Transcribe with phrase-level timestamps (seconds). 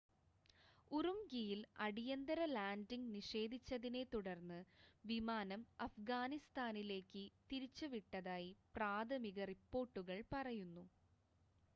[0.91, 4.57] ഉറുംഖിയിൽ അടിയന്തിര ലാൻഡിംഗ് നിഷേധിച്ചതിനെ തുടർന്ന്
[5.03, 10.85] വിമാനം അഫ്ഗാനിസ്ഥാനിലേക്ക് തിരിച്ച് വിട്ടതായി പ്രാഥമിക റിപ്പോർട്ടുകൾ പറയുന്നു